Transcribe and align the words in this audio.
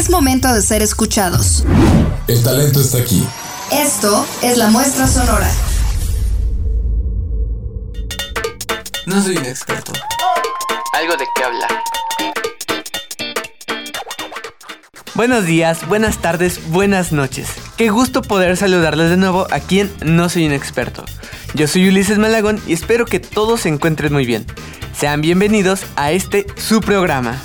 Es 0.00 0.08
momento 0.08 0.50
de 0.54 0.62
ser 0.62 0.80
escuchados. 0.80 1.62
El 2.26 2.42
talento 2.42 2.80
está 2.80 2.96
aquí. 2.96 3.22
Esto 3.70 4.24
es 4.40 4.56
la 4.56 4.70
muestra 4.70 5.06
sonora. 5.06 5.46
No 9.04 9.22
soy 9.22 9.36
un 9.36 9.44
experto. 9.44 9.92
Algo 10.94 11.18
de 11.18 11.24
qué 11.36 11.44
hablar. 11.44 11.70
Buenos 15.14 15.44
días, 15.44 15.86
buenas 15.86 16.16
tardes, 16.16 16.70
buenas 16.70 17.12
noches. 17.12 17.48
Qué 17.76 17.90
gusto 17.90 18.22
poder 18.22 18.56
saludarles 18.56 19.10
de 19.10 19.18
nuevo 19.18 19.48
a 19.50 19.60
quien 19.60 19.92
No 20.00 20.30
Soy 20.30 20.46
un 20.46 20.52
Experto. 20.52 21.04
Yo 21.52 21.66
soy 21.66 21.86
Ulises 21.88 22.16
Malagón 22.16 22.58
y 22.66 22.72
espero 22.72 23.04
que 23.04 23.20
todos 23.20 23.60
se 23.60 23.68
encuentren 23.68 24.14
muy 24.14 24.24
bien. 24.24 24.46
Sean 24.98 25.20
bienvenidos 25.20 25.82
a 25.96 26.10
este 26.12 26.46
su 26.56 26.80
programa. 26.80 27.38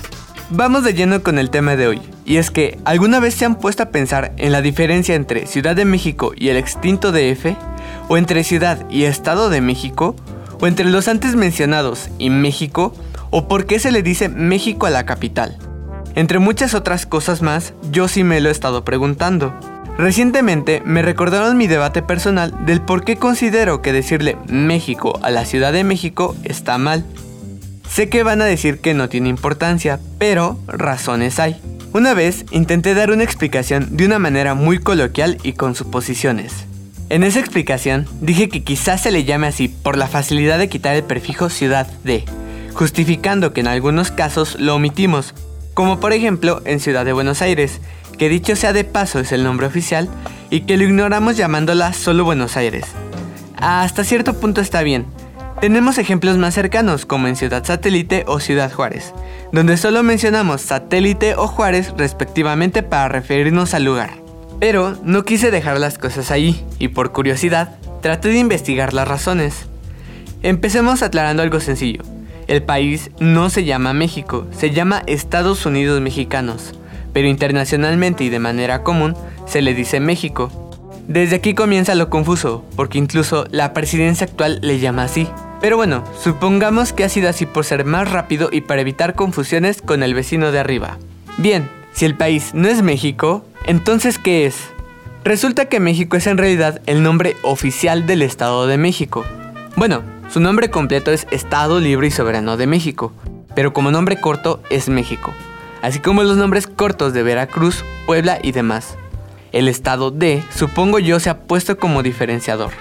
Vamos 0.51 0.85
de 0.85 0.93
lleno 0.93 1.21
con 1.21 1.37
el 1.37 1.49
tema 1.49 1.75
de 1.75 1.87
hoy, 1.87 2.14
y 2.25 2.37
es 2.37 2.49
que 2.49 2.79
¿alguna 2.85 3.19
vez 3.19 3.35
se 3.35 3.45
han 3.45 3.55
puesto 3.55 3.83
a 3.83 3.89
pensar 3.89 4.33
en 4.37 4.51
la 4.51 4.61
diferencia 4.61 5.13
entre 5.13 5.45
Ciudad 5.45 5.75
de 5.75 5.85
México 5.85 6.33
y 6.35 6.49
el 6.49 6.57
extinto 6.57 7.11
DF? 7.11 7.55
¿O 8.07 8.17
entre 8.17 8.43
Ciudad 8.43 8.89
y 8.89 9.03
Estado 9.03 9.49
de 9.49 9.61
México? 9.61 10.15
¿O 10.59 10.67
entre 10.67 10.85
los 10.85 11.07
antes 11.07 11.35
mencionados 11.35 12.09
y 12.17 12.31
México? 12.31 12.93
¿O 13.29 13.47
por 13.47 13.65
qué 13.67 13.77
se 13.79 13.91
le 13.91 14.01
dice 14.01 14.27
México 14.27 14.87
a 14.87 14.89
la 14.89 15.05
capital? 15.05 15.57
Entre 16.15 16.39
muchas 16.39 16.73
otras 16.73 17.05
cosas 17.05 17.41
más, 17.41 17.73
yo 17.91 18.07
sí 18.07 18.23
me 18.23 18.41
lo 18.41 18.49
he 18.49 18.51
estado 18.51 18.83
preguntando. 18.83 19.53
Recientemente 19.97 20.81
me 20.83 21.01
recordaron 21.01 21.57
mi 21.57 21.67
debate 21.67 22.01
personal 22.01 22.65
del 22.65 22.81
por 22.81 23.03
qué 23.03 23.17
considero 23.17 23.81
que 23.81 23.93
decirle 23.93 24.37
México 24.47 25.19
a 25.21 25.29
la 25.29 25.45
Ciudad 25.45 25.71
de 25.71 25.83
México 25.83 26.35
está 26.43 26.77
mal. 26.77 27.05
Sé 27.87 28.09
que 28.09 28.23
van 28.23 28.41
a 28.41 28.45
decir 28.45 28.79
que 28.79 28.93
no 28.93 29.09
tiene 29.09 29.29
importancia, 29.29 29.99
pero 30.17 30.57
razones 30.67 31.39
hay. 31.39 31.61
Una 31.95 32.13
vez 32.13 32.43
intenté 32.51 32.93
dar 32.93 33.09
una 33.09 33.23
explicación 33.23 33.95
de 33.95 34.05
una 34.05 34.19
manera 34.19 34.53
muy 34.53 34.79
coloquial 34.79 35.37
y 35.43 35.53
con 35.53 35.75
suposiciones. 35.75 36.51
En 37.07 37.23
esa 37.23 37.39
explicación 37.39 38.05
dije 38.19 38.49
que 38.49 38.65
quizás 38.65 39.03
se 39.03 39.11
le 39.11 39.23
llame 39.23 39.47
así 39.47 39.69
por 39.69 39.97
la 39.97 40.09
facilidad 40.09 40.59
de 40.59 40.67
quitar 40.67 40.97
el 40.97 41.05
prefijo 41.05 41.49
ciudad 41.49 41.87
de, 42.03 42.25
justificando 42.73 43.53
que 43.53 43.61
en 43.61 43.67
algunos 43.67 44.11
casos 44.11 44.59
lo 44.59 44.75
omitimos, 44.75 45.33
como 45.73 46.01
por 46.01 46.11
ejemplo 46.11 46.61
en 46.65 46.81
Ciudad 46.81 47.05
de 47.05 47.13
Buenos 47.13 47.41
Aires, 47.41 47.79
que 48.17 48.27
dicho 48.27 48.57
sea 48.57 48.73
de 48.73 48.83
paso 48.83 49.21
es 49.21 49.31
el 49.31 49.45
nombre 49.45 49.65
oficial, 49.65 50.09
y 50.49 50.63
que 50.63 50.75
lo 50.75 50.83
ignoramos 50.83 51.37
llamándola 51.37 51.93
solo 51.93 52.25
Buenos 52.25 52.57
Aires. 52.57 52.87
Hasta 53.55 54.03
cierto 54.03 54.37
punto 54.41 54.59
está 54.59 54.83
bien, 54.83 55.05
tenemos 55.65 55.97
ejemplos 55.97 56.37
más 56.37 56.53
cercanos 56.53 57.07
como 57.07 57.27
en 57.27 57.35
Ciudad 57.35 57.65
Satélite 57.65 58.23
o 58.27 58.39
Ciudad 58.39 58.71
Juárez, 58.71 59.15
donde 59.51 59.77
solo 59.77 60.03
mencionamos 60.03 60.61
Satélite 60.61 61.33
o 61.33 61.47
Juárez 61.47 61.91
respectivamente 61.97 62.83
para 62.83 63.07
referirnos 63.07 63.73
al 63.73 63.83
lugar. 63.83 64.11
Pero 64.59 64.95
no 65.03 65.25
quise 65.25 65.49
dejar 65.49 65.79
las 65.79 65.97
cosas 65.97 66.29
ahí 66.29 66.63
y 66.77 66.89
por 66.89 67.13
curiosidad 67.13 67.77
traté 68.03 68.29
de 68.29 68.37
investigar 68.37 68.93
las 68.93 69.07
razones. 69.07 69.65
Empecemos 70.43 71.01
aclarando 71.01 71.41
algo 71.41 71.59
sencillo. 71.59 72.03
El 72.45 72.61
país 72.61 73.09
no 73.19 73.49
se 73.49 73.63
llama 73.63 73.93
México, 73.93 74.45
se 74.55 74.69
llama 74.69 75.01
Estados 75.07 75.65
Unidos 75.65 75.99
Mexicanos, 75.99 76.75
pero 77.11 77.27
internacionalmente 77.27 78.23
y 78.23 78.29
de 78.29 78.37
manera 78.37 78.83
común 78.83 79.15
se 79.47 79.63
le 79.63 79.73
dice 79.73 79.99
México. 79.99 80.51
Desde 81.07 81.37
aquí 81.37 81.55
comienza 81.55 81.95
lo 81.95 82.11
confuso, 82.11 82.63
porque 82.75 82.99
incluso 82.99 83.45
la 83.49 83.73
presidencia 83.73 84.27
actual 84.27 84.59
le 84.61 84.77
llama 84.77 85.03
así. 85.05 85.27
Pero 85.61 85.77
bueno, 85.77 86.03
supongamos 86.21 86.93
que 86.93 87.03
ha 87.03 87.09
sido 87.09 87.29
así 87.29 87.45
por 87.45 87.65
ser 87.65 87.85
más 87.85 88.11
rápido 88.11 88.49
y 88.51 88.61
para 88.61 88.81
evitar 88.81 89.15
confusiones 89.15 89.81
con 89.81 90.03
el 90.03 90.13
vecino 90.13 90.51
de 90.51 90.59
arriba. 90.59 90.97
Bien, 91.37 91.69
si 91.93 92.05
el 92.05 92.15
país 92.15 92.53
no 92.53 92.67
es 92.67 92.81
México, 92.81 93.45
entonces 93.65 94.19
¿qué 94.19 94.45
es? 94.45 94.57
Resulta 95.23 95.65
que 95.65 95.79
México 95.79 96.17
es 96.17 96.27
en 96.27 96.37
realidad 96.37 96.81
el 96.85 97.01
nombre 97.01 97.35
oficial 97.41 98.05
del 98.05 98.21
Estado 98.21 98.67
de 98.67 98.77
México. 98.77 99.25
Bueno, 99.75 100.03
su 100.29 100.39
nombre 100.39 100.69
completo 100.69 101.11
es 101.11 101.25
Estado 101.31 101.79
Libre 101.79 102.07
y 102.07 102.11
Soberano 102.11 102.57
de 102.57 102.67
México, 102.67 103.11
pero 103.55 103.73
como 103.73 103.89
nombre 103.89 104.19
corto 104.19 104.61
es 104.69 104.87
México, 104.87 105.33
así 105.81 105.99
como 105.99 106.23
los 106.23 106.37
nombres 106.37 106.67
cortos 106.67 107.13
de 107.13 107.23
Veracruz, 107.23 107.83
Puebla 108.05 108.37
y 108.41 108.51
demás. 108.51 108.97
El 109.51 109.67
estado 109.67 110.11
de, 110.11 110.43
supongo 110.53 110.99
yo, 110.99 111.19
se 111.19 111.29
ha 111.29 111.39
puesto 111.39 111.77
como 111.77 112.03
diferenciador. 112.03 112.71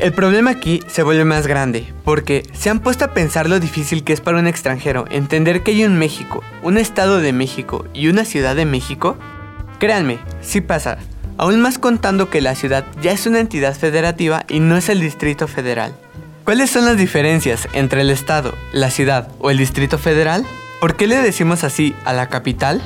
El 0.00 0.12
problema 0.12 0.50
aquí 0.50 0.82
se 0.88 1.02
vuelve 1.02 1.24
más 1.24 1.46
grande, 1.46 1.92
porque 2.04 2.44
se 2.52 2.70
han 2.70 2.80
puesto 2.80 3.04
a 3.04 3.14
pensar 3.14 3.48
lo 3.48 3.60
difícil 3.60 4.04
que 4.04 4.12
es 4.12 4.20
para 4.20 4.38
un 4.38 4.46
extranjero 4.46 5.04
entender 5.10 5.62
que 5.62 5.72
hay 5.72 5.84
un 5.84 5.98
México, 5.98 6.42
un 6.62 6.78
Estado 6.78 7.20
de 7.20 7.32
México 7.32 7.84
y 7.92 8.08
una 8.08 8.24
Ciudad 8.24 8.56
de 8.56 8.64
México. 8.64 9.16
Créanme, 9.78 10.18
sí 10.40 10.60
pasa, 10.60 10.98
aún 11.36 11.60
más 11.60 11.78
contando 11.78 12.30
que 12.30 12.40
la 12.40 12.54
ciudad 12.54 12.84
ya 13.00 13.12
es 13.12 13.26
una 13.26 13.40
entidad 13.40 13.76
federativa 13.76 14.44
y 14.48 14.60
no 14.60 14.76
es 14.76 14.88
el 14.88 15.00
Distrito 15.00 15.46
Federal. 15.46 15.94
¿Cuáles 16.44 16.70
son 16.70 16.84
las 16.84 16.96
diferencias 16.96 17.68
entre 17.72 18.00
el 18.00 18.10
Estado, 18.10 18.54
la 18.72 18.90
ciudad 18.90 19.28
o 19.38 19.50
el 19.50 19.58
Distrito 19.58 19.98
Federal? 19.98 20.44
¿Por 20.80 20.96
qué 20.96 21.06
le 21.06 21.22
decimos 21.22 21.62
así 21.62 21.94
a 22.04 22.12
la 22.12 22.28
capital? 22.28 22.82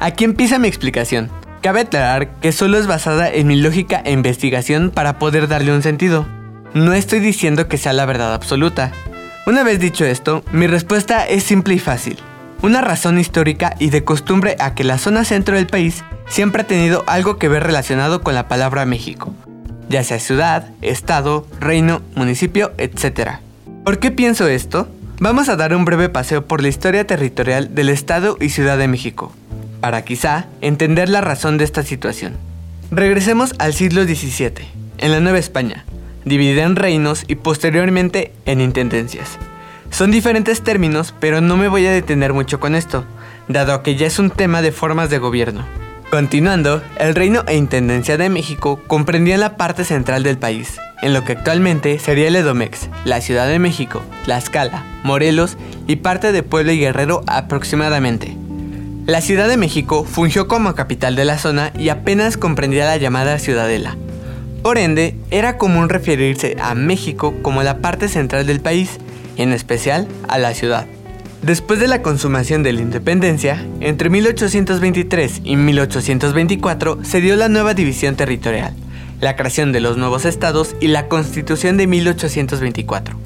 Aquí 0.00 0.24
empieza 0.24 0.58
mi 0.58 0.66
explicación. 0.66 1.30
Cabe 1.62 1.82
aclarar 1.82 2.40
que 2.40 2.50
solo 2.50 2.78
es 2.78 2.88
basada 2.88 3.30
en 3.32 3.46
mi 3.46 3.56
lógica 3.56 4.02
e 4.04 4.10
investigación 4.10 4.90
para 4.90 5.18
poder 5.20 5.46
darle 5.46 5.72
un 5.72 5.82
sentido. 5.82 6.26
No 6.76 6.92
estoy 6.92 7.20
diciendo 7.20 7.68
que 7.68 7.78
sea 7.78 7.94
la 7.94 8.04
verdad 8.04 8.34
absoluta. 8.34 8.92
Una 9.46 9.62
vez 9.62 9.80
dicho 9.80 10.04
esto, 10.04 10.44
mi 10.52 10.66
respuesta 10.66 11.26
es 11.26 11.42
simple 11.42 11.72
y 11.72 11.78
fácil. 11.78 12.18
Una 12.60 12.82
razón 12.82 13.18
histórica 13.18 13.74
y 13.78 13.88
de 13.88 14.04
costumbre 14.04 14.56
a 14.58 14.74
que 14.74 14.84
la 14.84 14.98
zona 14.98 15.24
centro 15.24 15.56
del 15.56 15.68
país 15.68 16.04
siempre 16.28 16.60
ha 16.60 16.66
tenido 16.66 17.02
algo 17.06 17.38
que 17.38 17.48
ver 17.48 17.62
relacionado 17.62 18.20
con 18.20 18.34
la 18.34 18.46
palabra 18.46 18.84
México, 18.84 19.32
ya 19.88 20.04
sea 20.04 20.18
ciudad, 20.18 20.68
estado, 20.82 21.46
reino, 21.60 22.02
municipio, 22.14 22.72
etc. 22.76 23.38
¿Por 23.82 23.98
qué 23.98 24.10
pienso 24.10 24.46
esto? 24.46 24.86
Vamos 25.18 25.48
a 25.48 25.56
dar 25.56 25.74
un 25.74 25.86
breve 25.86 26.10
paseo 26.10 26.46
por 26.46 26.60
la 26.60 26.68
historia 26.68 27.06
territorial 27.06 27.74
del 27.74 27.88
Estado 27.88 28.36
y 28.38 28.50
Ciudad 28.50 28.76
de 28.76 28.88
México, 28.88 29.32
para 29.80 30.02
quizá 30.02 30.44
entender 30.60 31.08
la 31.08 31.22
razón 31.22 31.56
de 31.56 31.64
esta 31.64 31.82
situación. 31.82 32.36
Regresemos 32.90 33.54
al 33.58 33.72
siglo 33.72 34.04
XVII, 34.04 34.68
en 34.98 35.12
la 35.12 35.20
Nueva 35.20 35.38
España, 35.38 35.86
dividida 36.26 36.64
en 36.64 36.76
reinos 36.76 37.24
y 37.26 37.36
posteriormente 37.36 38.32
en 38.44 38.60
intendencias. 38.60 39.38
Son 39.90 40.10
diferentes 40.10 40.62
términos, 40.62 41.14
pero 41.18 41.40
no 41.40 41.56
me 41.56 41.68
voy 41.68 41.86
a 41.86 41.92
detener 41.92 42.34
mucho 42.34 42.60
con 42.60 42.74
esto, 42.74 43.04
dado 43.48 43.82
que 43.82 43.96
ya 43.96 44.06
es 44.06 44.18
un 44.18 44.30
tema 44.30 44.60
de 44.60 44.72
formas 44.72 45.08
de 45.08 45.18
gobierno. 45.18 45.64
Continuando, 46.10 46.82
el 46.98 47.14
reino 47.14 47.42
e 47.46 47.56
intendencia 47.56 48.16
de 48.16 48.28
México 48.28 48.80
comprendían 48.86 49.40
la 49.40 49.56
parte 49.56 49.84
central 49.84 50.22
del 50.22 50.38
país, 50.38 50.76
en 51.02 51.14
lo 51.14 51.24
que 51.24 51.32
actualmente 51.32 51.98
sería 51.98 52.28
el 52.28 52.36
Edomex, 52.36 52.88
la 53.04 53.20
Ciudad 53.20 53.48
de 53.48 53.58
México, 53.58 54.02
Tlaxcala, 54.24 54.84
Morelos 55.02 55.56
y 55.86 55.96
parte 55.96 56.32
de 56.32 56.42
Puebla 56.42 56.72
y 56.72 56.78
Guerrero 56.78 57.22
aproximadamente. 57.26 58.36
La 59.06 59.20
Ciudad 59.20 59.48
de 59.48 59.56
México 59.56 60.04
fungió 60.04 60.48
como 60.48 60.74
capital 60.74 61.14
de 61.16 61.24
la 61.24 61.38
zona 61.38 61.72
y 61.78 61.90
apenas 61.90 62.36
comprendía 62.36 62.86
la 62.86 62.96
llamada 62.96 63.38
Ciudadela, 63.38 63.96
por 64.66 64.78
ende, 64.78 65.14
era 65.30 65.58
común 65.58 65.88
referirse 65.88 66.56
a 66.60 66.74
México 66.74 67.36
como 67.40 67.62
la 67.62 67.78
parte 67.78 68.08
central 68.08 68.48
del 68.48 68.58
país, 68.58 68.98
en 69.36 69.52
especial 69.52 70.08
a 70.26 70.38
la 70.38 70.54
ciudad. 70.54 70.88
Después 71.40 71.78
de 71.78 71.86
la 71.86 72.02
consumación 72.02 72.64
de 72.64 72.72
la 72.72 72.80
independencia, 72.80 73.64
entre 73.78 74.10
1823 74.10 75.42
y 75.44 75.54
1824 75.54 76.98
se 77.04 77.20
dio 77.20 77.36
la 77.36 77.48
nueva 77.48 77.74
división 77.74 78.16
territorial, 78.16 78.74
la 79.20 79.36
creación 79.36 79.70
de 79.70 79.78
los 79.78 79.98
nuevos 79.98 80.24
estados 80.24 80.74
y 80.80 80.88
la 80.88 81.06
constitución 81.06 81.76
de 81.76 81.86
1824. 81.86 83.25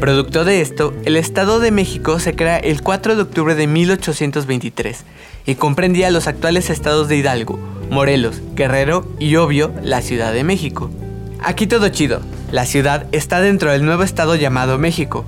Producto 0.00 0.46
de 0.46 0.62
esto, 0.62 0.94
el 1.04 1.14
Estado 1.18 1.60
de 1.60 1.70
México 1.70 2.18
se 2.20 2.34
crea 2.34 2.56
el 2.56 2.80
4 2.80 3.16
de 3.16 3.22
octubre 3.22 3.54
de 3.54 3.66
1823 3.66 5.04
y 5.44 5.56
comprendía 5.56 6.10
los 6.10 6.26
actuales 6.26 6.70
estados 6.70 7.06
de 7.08 7.18
Hidalgo, 7.18 7.58
Morelos, 7.90 8.40
Guerrero 8.54 9.06
y 9.18 9.36
obvio 9.36 9.74
la 9.82 10.00
Ciudad 10.00 10.32
de 10.32 10.42
México. 10.42 10.90
Aquí 11.38 11.66
todo 11.66 11.90
chido, 11.90 12.22
la 12.50 12.64
ciudad 12.64 13.08
está 13.12 13.42
dentro 13.42 13.72
del 13.72 13.84
nuevo 13.84 14.02
estado 14.02 14.36
llamado 14.36 14.78
México, 14.78 15.26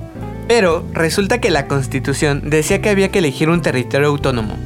pero 0.48 0.86
resulta 0.94 1.38
que 1.38 1.50
la 1.50 1.68
constitución 1.68 2.48
decía 2.48 2.80
que 2.80 2.88
había 2.88 3.10
que 3.10 3.18
elegir 3.18 3.50
un 3.50 3.60
territorio 3.60 4.08
autónomo. 4.08 4.56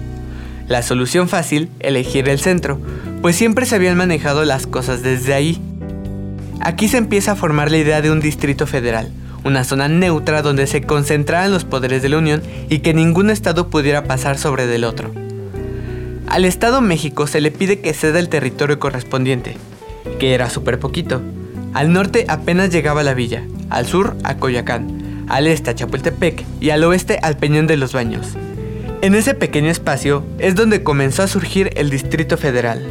La 0.69 0.82
solución 0.82 1.28
fácil, 1.28 1.69
elegir 1.81 2.28
el 2.28 2.38
centro, 2.38 2.78
pues 3.22 3.34
siempre 3.34 3.66
se 3.66 3.75
habían 3.75 3.96
manejado 3.96 4.44
las 4.44 4.69
cosas 4.69 5.02
desde 5.02 5.34
ahí. 5.34 5.60
Aquí 6.60 6.86
se 6.86 6.98
empieza 6.98 7.32
a 7.32 7.36
formar 7.36 7.72
la 7.72 7.78
idea 7.78 8.02
de 8.02 8.12
un 8.12 8.20
distrito 8.20 8.69
federal, 8.69 9.10
una 9.46 9.62
zona 9.62 9.87
neutra 9.87 10.43
donde 10.43 10.66
se 10.66 10.82
concentraran 10.82 11.52
los 11.52 11.64
poderes 11.64 12.02
de 12.02 12.08
la 12.08 12.19
Unión 12.19 12.43
y 12.69 12.81
que 12.81 12.93
ningún 12.93 13.31
estado 13.31 13.70
pudiera 13.70 14.04
pasar 14.04 14.38
sobre 14.38 14.66
del 14.66 14.82
otro. 14.82 15.12
Al 16.26 16.44
Estado 16.44 16.81
México 16.81 17.28
se 17.28 17.40
le 17.40 17.52
pide 17.52 17.81
que 17.81 17.94
ceda 17.94 18.19
el 18.19 18.28
territorio 18.28 18.81
correspondiente, 18.81 19.56
que 20.19 20.34
era 20.34 20.50
súper 20.50 20.81
poquito. 20.81 21.22
Al 21.75 21.93
norte 21.93 22.26
apenas 22.28 22.70
llegaba 22.70 23.04
la 23.04 23.14
villa, 23.14 23.44
al 23.70 23.87
sur 23.87 24.16
a 24.25 24.37
Coyacán, 24.37 25.25
al 25.28 25.46
este 25.46 25.70
a 25.70 25.75
Chapultepec 25.76 26.44
y 26.60 26.70
al 26.70 26.82
oeste 26.82 27.20
al 27.22 27.37
Peñón 27.37 27.69
de 27.69 27.76
los 27.76 27.93
Baños. 27.93 28.37
En 29.00 29.14
ese 29.14 29.34
pequeño 29.34 29.70
espacio 29.70 30.25
es 30.38 30.56
donde 30.56 30.82
comenzó 30.82 31.22
a 31.22 31.28
surgir 31.28 31.70
el 31.76 31.90
Distrito 31.90 32.37
Federal. 32.37 32.84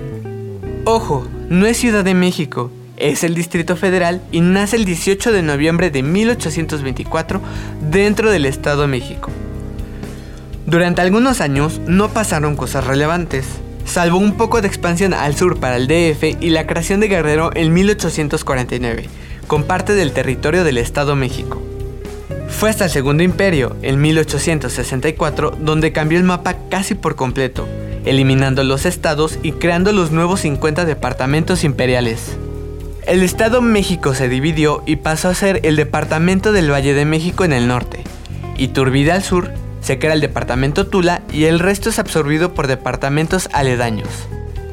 Ojo, 0.85 1.27
no 1.49 1.65
es 1.65 1.77
Ciudad 1.77 2.05
de 2.05 2.13
México, 2.13 2.71
es 2.97 3.23
el 3.23 3.35
Distrito 3.35 3.75
Federal 3.75 4.21
y 4.31 4.41
nace 4.41 4.75
el 4.75 4.85
18 4.85 5.31
de 5.31 5.41
noviembre 5.41 5.91
de 5.91 6.03
1824 6.03 7.41
dentro 7.89 8.31
del 8.31 8.45
Estado 8.45 8.83
de 8.83 8.87
México. 8.87 9.31
Durante 10.65 11.01
algunos 11.01 11.41
años 11.41 11.79
no 11.87 12.09
pasaron 12.09 12.55
cosas 12.55 12.87
relevantes, 12.87 13.45
salvo 13.85 14.17
un 14.17 14.35
poco 14.35 14.61
de 14.61 14.67
expansión 14.67 15.13
al 15.13 15.35
sur 15.35 15.59
para 15.59 15.77
el 15.77 15.87
DF 15.87 16.41
y 16.41 16.49
la 16.49 16.65
creación 16.65 16.99
de 16.99 17.07
Guerrero 17.07 17.51
en 17.53 17.73
1849, 17.73 19.09
con 19.47 19.63
parte 19.63 19.93
del 19.93 20.11
territorio 20.11 20.63
del 20.63 20.79
Estado 20.79 21.11
de 21.11 21.17
México. 21.17 21.61
Fue 22.49 22.69
hasta 22.69 22.85
el 22.85 22.91
Segundo 22.91 23.21
Imperio, 23.21 23.75
en 23.81 24.01
1864, 24.01 25.57
donde 25.59 25.91
cambió 25.91 26.17
el 26.17 26.23
mapa 26.23 26.55
casi 26.69 26.95
por 26.95 27.15
completo, 27.15 27.67
eliminando 28.05 28.63
los 28.63 28.85
estados 28.85 29.37
y 29.43 29.51
creando 29.53 29.91
los 29.91 30.11
nuevos 30.11 30.41
50 30.41 30.85
departamentos 30.85 31.63
imperiales. 31.63 32.37
El 33.07 33.21
Estado 33.21 33.61
México 33.61 34.15
se 34.15 34.27
dividió 34.29 34.81
y 34.87 34.95
pasó 34.95 35.29
a 35.29 35.35
ser 35.35 35.59
el 35.61 35.75
Departamento 35.75 36.51
del 36.51 36.71
Valle 36.71 36.95
de 36.95 37.05
México 37.05 37.45
en 37.45 37.53
el 37.53 37.67
norte, 37.67 38.03
y 38.57 38.69
Turbide 38.69 39.11
al 39.11 39.21
sur 39.21 39.51
se 39.79 39.99
crea 39.99 40.13
el 40.13 40.21
Departamento 40.21 40.87
Tula 40.87 41.21
y 41.31 41.43
el 41.43 41.59
resto 41.59 41.89
es 41.89 41.99
absorbido 41.99 42.55
por 42.55 42.65
departamentos 42.65 43.47
aledaños. 43.53 44.09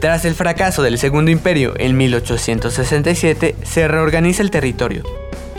Tras 0.00 0.24
el 0.24 0.34
fracaso 0.34 0.82
del 0.82 0.96
Segundo 0.96 1.30
Imperio 1.30 1.74
en 1.76 1.94
1867, 1.98 3.54
se 3.62 3.86
reorganiza 3.86 4.42
el 4.42 4.50
territorio. 4.50 5.04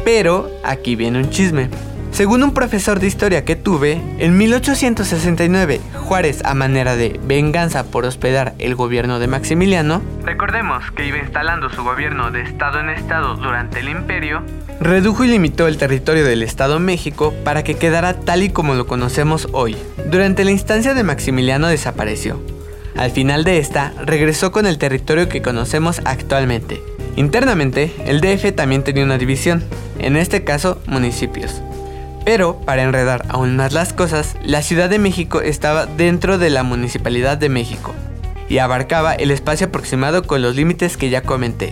Pero 0.03 0.49
aquí 0.63 0.95
viene 0.95 1.19
un 1.19 1.29
chisme. 1.29 1.69
Según 2.13 2.43
un 2.43 2.53
profesor 2.53 2.99
de 2.99 3.07
historia 3.07 3.43
que 3.43 3.55
tuve, 3.55 3.99
en 4.19 4.37
1869 4.37 5.81
Juárez, 5.95 6.45
a 6.45 6.53
manera 6.53 6.95
de 6.95 7.19
venganza 7.23 7.85
por 7.85 8.05
hospedar 8.05 8.53
el 8.59 8.75
gobierno 8.75 9.17
de 9.17 9.25
Maximiliano, 9.25 9.99
recordemos 10.23 10.83
que 10.91 11.07
iba 11.07 11.17
instalando 11.17 11.71
su 11.71 11.83
gobierno 11.83 12.29
de 12.29 12.43
estado 12.43 12.79
en 12.79 12.91
estado 12.91 13.35
durante 13.37 13.79
el 13.79 13.89
imperio, 13.89 14.43
redujo 14.79 15.23
y 15.23 15.29
limitó 15.29 15.67
el 15.67 15.77
territorio 15.77 16.23
del 16.23 16.43
Estado 16.43 16.79
México 16.79 17.33
para 17.43 17.63
que 17.63 17.77
quedara 17.77 18.19
tal 18.19 18.43
y 18.43 18.49
como 18.49 18.75
lo 18.75 18.85
conocemos 18.85 19.47
hoy. 19.51 19.75
Durante 20.05 20.45
la 20.45 20.51
instancia 20.51 20.93
de 20.93 21.03
Maximiliano 21.03 21.67
desapareció. 21.67 22.39
Al 22.95 23.09
final 23.09 23.43
de 23.43 23.57
esta, 23.57 23.91
regresó 24.05 24.51
con 24.51 24.67
el 24.67 24.77
territorio 24.77 25.29
que 25.29 25.41
conocemos 25.41 25.99
actualmente. 26.05 26.79
Internamente, 27.15 27.91
el 28.05 28.21
DF 28.21 28.55
también 28.55 28.83
tenía 28.83 29.03
una 29.03 29.17
división, 29.17 29.63
en 29.97 30.15
este 30.15 30.43
caso 30.43 30.79
municipios. 30.85 31.63
Pero, 32.25 32.57
para 32.57 32.83
enredar 32.83 33.25
aún 33.29 33.57
más 33.57 33.73
las 33.73 33.91
cosas, 33.91 34.35
la 34.43 34.61
Ciudad 34.61 34.89
de 34.89 34.99
México 34.99 35.41
estaba 35.41 35.85
dentro 35.85 36.37
de 36.37 36.49
la 36.49 36.63
Municipalidad 36.63 37.37
de 37.37 37.49
México 37.49 37.93
y 38.47 38.59
abarcaba 38.59 39.13
el 39.13 39.31
espacio 39.31 39.67
aproximado 39.67 40.23
con 40.23 40.41
los 40.41 40.55
límites 40.55 40.95
que 40.95 41.09
ya 41.09 41.21
comenté. 41.21 41.71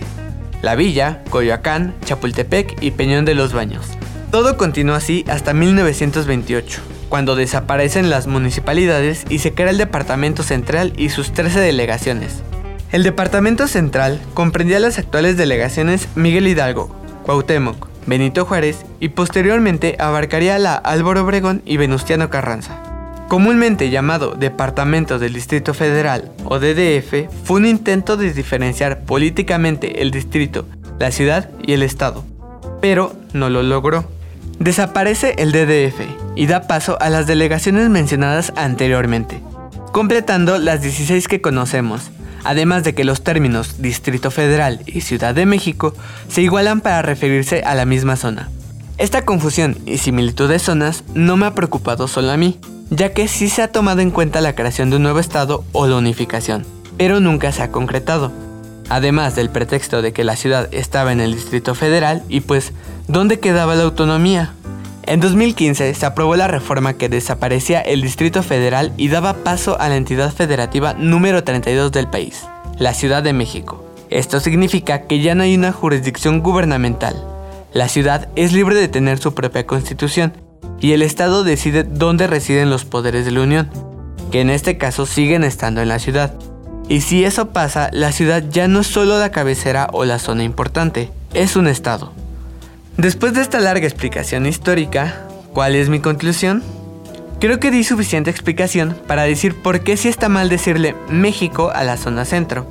La 0.60 0.74
Villa, 0.74 1.22
Coyoacán, 1.30 1.94
Chapultepec 2.04 2.82
y 2.82 2.90
Peñón 2.92 3.24
de 3.24 3.34
los 3.34 3.52
Baños. 3.52 3.86
Todo 4.30 4.56
continuó 4.56 4.94
así 4.94 5.24
hasta 5.28 5.54
1928, 5.54 6.80
cuando 7.08 7.34
desaparecen 7.36 8.10
las 8.10 8.26
municipalidades 8.26 9.24
y 9.28 9.38
se 9.38 9.52
crea 9.52 9.70
el 9.70 9.78
Departamento 9.78 10.42
Central 10.42 10.92
y 10.96 11.10
sus 11.10 11.32
13 11.32 11.60
delegaciones. 11.60 12.42
El 12.92 13.02
Departamento 13.02 13.68
Central 13.68 14.20
comprendía 14.34 14.80
las 14.80 14.98
actuales 14.98 15.36
delegaciones 15.36 16.08
Miguel 16.14 16.46
Hidalgo, 16.46 16.94
Cuauhtémoc, 17.24 17.91
Benito 18.06 18.44
Juárez 18.44 18.84
y 19.00 19.10
posteriormente 19.10 19.96
abarcaría 19.98 20.58
la 20.58 20.74
Álvaro 20.74 21.22
Obregón 21.22 21.62
y 21.64 21.76
Venustiano 21.76 22.30
Carranza. 22.30 22.78
Comúnmente 23.28 23.88
llamado 23.88 24.34
Departamento 24.34 25.18
del 25.18 25.32
Distrito 25.32 25.72
Federal 25.72 26.30
o 26.44 26.58
DDF, 26.58 27.30
fue 27.44 27.56
un 27.60 27.66
intento 27.66 28.18
de 28.18 28.32
diferenciar 28.32 29.04
políticamente 29.04 30.02
el 30.02 30.10
distrito, 30.10 30.66
la 30.98 31.10
ciudad 31.10 31.48
y 31.62 31.72
el 31.72 31.82
estado, 31.82 32.24
pero 32.82 33.14
no 33.32 33.48
lo 33.48 33.62
logró. 33.62 34.04
Desaparece 34.58 35.34
el 35.38 35.50
DDF 35.50 36.02
y 36.36 36.46
da 36.46 36.66
paso 36.66 36.98
a 37.00 37.08
las 37.08 37.26
delegaciones 37.26 37.88
mencionadas 37.88 38.52
anteriormente, 38.54 39.40
completando 39.92 40.58
las 40.58 40.82
16 40.82 41.26
que 41.26 41.40
conocemos, 41.40 42.11
además 42.44 42.84
de 42.84 42.94
que 42.94 43.04
los 43.04 43.22
términos 43.22 43.76
Distrito 43.80 44.30
Federal 44.30 44.80
y 44.86 45.02
Ciudad 45.02 45.34
de 45.34 45.46
México 45.46 45.94
se 46.28 46.42
igualan 46.42 46.80
para 46.80 47.02
referirse 47.02 47.62
a 47.62 47.74
la 47.74 47.84
misma 47.84 48.16
zona. 48.16 48.48
Esta 48.98 49.24
confusión 49.24 49.78
y 49.86 49.98
similitud 49.98 50.48
de 50.48 50.58
zonas 50.58 51.04
no 51.14 51.36
me 51.36 51.46
ha 51.46 51.54
preocupado 51.54 52.08
solo 52.08 52.30
a 52.30 52.36
mí, 52.36 52.58
ya 52.90 53.12
que 53.12 53.26
sí 53.26 53.48
se 53.48 53.62
ha 53.62 53.72
tomado 53.72 54.00
en 54.00 54.10
cuenta 54.10 54.40
la 54.40 54.54
creación 54.54 54.90
de 54.90 54.96
un 54.96 55.02
nuevo 55.02 55.18
estado 55.18 55.64
o 55.72 55.86
la 55.86 55.96
unificación, 55.96 56.64
pero 56.98 57.20
nunca 57.20 57.52
se 57.52 57.62
ha 57.62 57.72
concretado. 57.72 58.32
Además 58.88 59.34
del 59.34 59.48
pretexto 59.48 60.02
de 60.02 60.12
que 60.12 60.24
la 60.24 60.36
ciudad 60.36 60.68
estaba 60.72 61.12
en 61.12 61.20
el 61.20 61.34
Distrito 61.34 61.74
Federal 61.74 62.22
y 62.28 62.40
pues, 62.40 62.72
¿dónde 63.08 63.40
quedaba 63.40 63.74
la 63.74 63.84
autonomía? 63.84 64.52
En 65.04 65.18
2015 65.18 65.94
se 65.94 66.06
aprobó 66.06 66.36
la 66.36 66.46
reforma 66.46 66.94
que 66.94 67.08
desaparecía 67.08 67.80
el 67.80 68.02
Distrito 68.02 68.42
Federal 68.42 68.92
y 68.96 69.08
daba 69.08 69.34
paso 69.34 69.78
a 69.80 69.88
la 69.88 69.96
entidad 69.96 70.32
federativa 70.32 70.94
número 70.94 71.42
32 71.42 71.90
del 71.90 72.08
país, 72.08 72.44
la 72.78 72.94
Ciudad 72.94 73.22
de 73.22 73.32
México. 73.32 73.84
Esto 74.10 74.38
significa 74.38 75.02
que 75.02 75.20
ya 75.20 75.34
no 75.34 75.42
hay 75.42 75.56
una 75.56 75.72
jurisdicción 75.72 76.40
gubernamental. 76.40 77.16
La 77.72 77.88
ciudad 77.88 78.28
es 78.36 78.52
libre 78.52 78.76
de 78.76 78.86
tener 78.86 79.18
su 79.18 79.34
propia 79.34 79.66
constitución 79.66 80.34
y 80.80 80.92
el 80.92 81.02
Estado 81.02 81.42
decide 81.42 81.82
dónde 81.82 82.28
residen 82.28 82.70
los 82.70 82.84
poderes 82.84 83.24
de 83.24 83.32
la 83.32 83.40
Unión, 83.40 83.70
que 84.30 84.40
en 84.40 84.50
este 84.50 84.78
caso 84.78 85.06
siguen 85.06 85.42
estando 85.42 85.80
en 85.80 85.88
la 85.88 85.98
ciudad. 85.98 86.34
Y 86.88 87.00
si 87.00 87.24
eso 87.24 87.50
pasa, 87.50 87.88
la 87.92 88.12
ciudad 88.12 88.44
ya 88.50 88.68
no 88.68 88.80
es 88.80 88.86
solo 88.86 89.18
la 89.18 89.30
cabecera 89.32 89.88
o 89.92 90.04
la 90.04 90.18
zona 90.20 90.44
importante, 90.44 91.10
es 91.34 91.56
un 91.56 91.66
Estado. 91.66 92.12
Después 92.96 93.32
de 93.32 93.40
esta 93.40 93.58
larga 93.58 93.86
explicación 93.86 94.46
histórica, 94.46 95.26
¿cuál 95.54 95.74
es 95.74 95.88
mi 95.88 96.00
conclusión? 96.00 96.62
Creo 97.40 97.58
que 97.58 97.70
di 97.70 97.84
suficiente 97.84 98.30
explicación 98.30 98.96
para 99.06 99.22
decir 99.22 99.60
por 99.62 99.80
qué 99.80 99.96
sí 99.96 100.08
está 100.08 100.28
mal 100.28 100.48
decirle 100.50 100.94
México 101.08 101.72
a 101.74 101.84
la 101.84 101.96
zona 101.96 102.24
centro. 102.26 102.66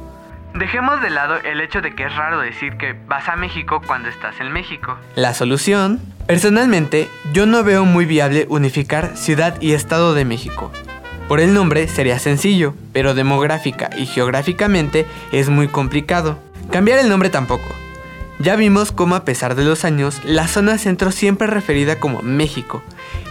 Dejemos 0.54 1.02
de 1.02 1.10
lado 1.10 1.38
el 1.38 1.60
hecho 1.60 1.82
de 1.82 1.96
que 1.96 2.06
es 2.06 2.16
raro 2.16 2.40
decir 2.40 2.78
que 2.78 2.94
vas 3.08 3.28
a 3.28 3.36
México 3.36 3.82
cuando 3.86 4.10
estás 4.10 4.40
en 4.40 4.52
México. 4.52 4.96
La 5.16 5.34
solución, 5.34 6.00
personalmente, 6.28 7.10
yo 7.34 7.48
no 7.48 7.64
veo 7.64 7.84
muy 7.86 8.06
viable 8.06 8.46
unificar 8.48 9.18
Ciudad 9.18 9.60
y 9.60 9.74
Estado 9.74 10.14
de 10.14 10.24
México. 10.24 10.72
Por 11.28 11.40
el 11.40 11.54
nombre 11.54 11.88
sería 11.88 12.20
sencillo, 12.20 12.76
pero 12.94 13.16
demográfica 13.16 13.90
y 13.98 14.06
geográficamente 14.06 15.08
es 15.32 15.50
muy 15.50 15.68
complicado. 15.68 16.38
Cambiar 16.70 17.00
el 17.00 17.10
nombre 17.10 17.30
tampoco. 17.30 17.81
Ya 18.42 18.56
vimos 18.56 18.92
cómo 18.92 19.14
a 19.14 19.24
pesar 19.24 19.54
de 19.54 19.64
los 19.64 19.86
años, 19.86 20.20
la 20.24 20.48
zona 20.48 20.80
centro 20.80 21.12
siempre 21.12 21.46
referida 21.46 22.00
como 22.00 22.24
México, 22.24 22.82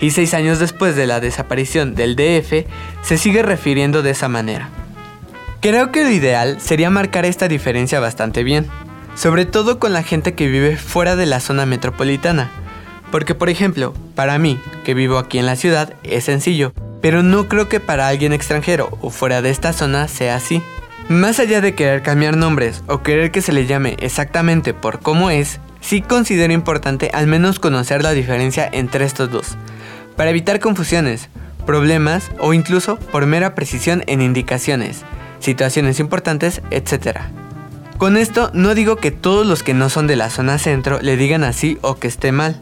y 0.01 0.13
seis 0.13 0.35
años 0.35 0.61
después 0.61 0.95
de 0.95 1.09
la 1.09 1.19
desaparición 1.19 1.97
del 1.97 2.15
DF, 2.15 2.67
se 3.03 3.19
sigue 3.19 3.43
refiriendo 3.43 4.03
de 4.03 4.11
esa 4.11 4.29
manera. 4.29 4.69
Creo 5.61 5.91
que 5.91 6.05
lo 6.05 6.11
ideal 6.11 6.61
sería 6.61 6.91
marcar 6.91 7.25
esta 7.25 7.49
diferencia 7.49 7.99
bastante 7.99 8.45
bien, 8.45 8.69
sobre 9.17 9.47
todo 9.47 9.81
con 9.81 9.93
la 9.93 10.05
gente 10.05 10.35
que 10.35 10.47
vive 10.47 10.77
fuera 10.77 11.17
de 11.17 11.27
la 11.27 11.41
zona 11.41 11.67
metropolitana, 11.67 12.49
porque 13.11 13.35
por 13.35 13.51
ejemplo, 13.51 13.93
para 14.15 14.39
mí, 14.39 14.61
que 14.85 14.95
vivo 14.95 15.19
aquí 15.19 15.41
en 15.41 15.47
la 15.47 15.57
ciudad, 15.57 15.93
es 16.05 16.23
sencillo, 16.23 16.73
pero 17.03 17.25
no 17.25 17.49
creo 17.49 17.69
que 17.69 17.81
para 17.81 18.07
alguien 18.07 18.33
extranjero 18.33 18.97
o 19.01 19.11
fuera 19.11 19.43
de 19.43 19.51
esta 19.51 19.73
zona 19.73 20.07
sea 20.07 20.37
así. 20.37 20.63
Más 21.09 21.41
allá 21.41 21.61
de 21.61 21.75
querer 21.75 22.03
cambiar 22.03 22.37
nombres 22.37 22.83
o 22.87 23.03
querer 23.03 23.31
que 23.31 23.43
se 23.43 23.53
le 23.53 23.67
llame 23.67 23.97
exactamente 24.01 24.75
por 24.75 25.01
cómo 25.01 25.31
es, 25.31 25.61
sí 25.81 26.03
considero 26.03 26.53
importante 26.53 27.11
al 27.13 27.27
menos 27.27 27.59
conocer 27.59 28.03
la 28.03 28.13
diferencia 28.13 28.69
entre 28.71 29.05
estos 29.05 29.31
dos, 29.31 29.57
para 30.17 30.31
evitar 30.31 30.61
confusiones, 30.61 31.29
problemas 31.67 32.31
o 32.39 32.55
incluso 32.55 32.97
por 32.97 33.27
mera 33.27 33.55
precisión 33.55 34.05
en 34.07 34.21
indicaciones, 34.21 35.03
situaciones 35.41 36.01
importantes, 36.01 36.63
etc. 36.71 37.21
Con 37.99 38.17
esto 38.17 38.51
no 38.55 38.75
digo 38.75 38.97
que 38.97 39.11
todos 39.11 39.47
los 39.47 39.63
que 39.63 39.75
no 39.75 39.91
son 39.91 40.07
de 40.07 40.17
la 40.17 40.31
zona 40.31 40.59
centro 40.59 41.01
le 41.01 41.17
digan 41.17 41.45
así 41.45 41.79
o 41.83 41.97
que 41.97 42.09
esté 42.09 42.33
mal, 42.33 42.61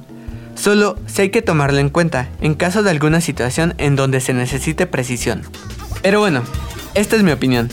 solo 0.55 0.97
si 1.07 1.23
hay 1.23 1.31
que 1.31 1.43
tomarlo 1.43 1.79
en 1.79 1.91
cuenta 1.91 2.29
en 2.41 2.55
caso 2.55 2.83
de 2.83 2.91
alguna 2.91 3.21
situación 3.21 3.75
en 3.79 3.95
donde 3.95 4.21
se 4.21 4.35
necesite 4.35 4.87
precisión. 4.87 5.43
Pero 6.03 6.21
bueno, 6.21 6.43
esta 6.95 7.17
es 7.17 7.23
mi 7.23 7.31
opinión. 7.31 7.69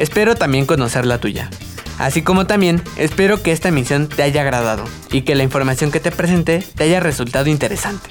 Espero 0.00 0.34
también 0.34 0.64
conocer 0.64 1.04
la 1.04 1.18
tuya. 1.18 1.50
Así 1.98 2.22
como 2.22 2.46
también 2.46 2.82
espero 2.96 3.42
que 3.42 3.52
esta 3.52 3.68
emisión 3.68 4.08
te 4.08 4.22
haya 4.22 4.40
agradado 4.40 4.84
y 5.12 5.20
que 5.22 5.34
la 5.34 5.42
información 5.42 5.92
que 5.92 6.00
te 6.00 6.10
presenté 6.10 6.64
te 6.74 6.84
haya 6.84 7.00
resultado 7.00 7.50
interesante. 7.50 8.08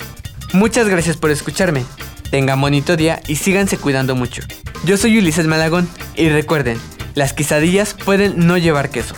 Muchas 0.54 0.88
gracias 0.88 1.18
por 1.18 1.32
escucharme. 1.32 1.84
Tengan 2.30 2.62
bonito 2.62 2.96
día 2.96 3.20
y 3.28 3.38
síganse 3.38 3.78
cuidando 3.80 4.16
mucho. 4.16 4.44
Yo 4.86 4.98
soy 4.98 5.18
Ulises 5.18 5.48
Malagón 5.48 5.90
y 6.16 6.30
recuerden, 6.30 6.80
las 7.16 7.34
quesadillas 7.34 7.96
pueden 7.96 8.46
no 8.46 8.60
llevar 8.60 8.92
queso. 8.92 9.16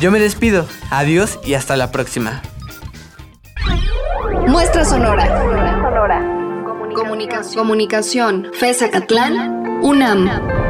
Yo 0.00 0.10
me 0.10 0.18
despido, 0.18 0.66
adiós 0.90 1.38
y 1.44 1.52
hasta 1.52 1.76
la 1.76 1.92
próxima. 1.92 2.40
Muestra 4.46 4.86
sonora. 4.86 5.26
Sonora. 5.26 6.20
Comunicación. 6.94 7.54
Comunicación. 7.54 8.48
FESACATLán. 8.54 9.82
UNAM. 9.82 10.67